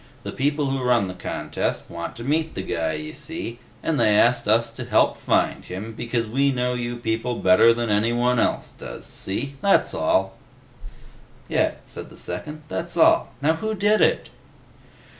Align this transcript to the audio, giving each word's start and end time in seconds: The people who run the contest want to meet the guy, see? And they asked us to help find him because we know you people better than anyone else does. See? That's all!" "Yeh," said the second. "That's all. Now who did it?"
The 0.23 0.31
people 0.31 0.71
who 0.71 0.81
run 0.81 1.07
the 1.07 1.13
contest 1.13 1.83
want 1.87 2.15
to 2.15 2.23
meet 2.23 2.55
the 2.55 2.63
guy, 2.63 3.11
see? 3.11 3.59
And 3.83 3.99
they 3.99 4.15
asked 4.17 4.47
us 4.47 4.71
to 4.71 4.83
help 4.85 5.15
find 5.15 5.63
him 5.63 5.93
because 5.93 6.25
we 6.25 6.51
know 6.51 6.73
you 6.73 6.95
people 6.95 7.35
better 7.35 7.71
than 7.71 7.91
anyone 7.91 8.39
else 8.39 8.71
does. 8.71 9.05
See? 9.05 9.57
That's 9.61 9.93
all!" 9.93 10.35
"Yeh," 11.49 11.73
said 11.85 12.09
the 12.09 12.17
second. 12.17 12.63
"That's 12.67 12.97
all. 12.97 13.31
Now 13.43 13.57
who 13.57 13.75
did 13.75 14.01
it?" 14.01 14.29